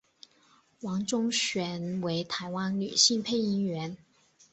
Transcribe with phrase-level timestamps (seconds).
[0.81, 3.95] 王中璇为台湾女性配音员。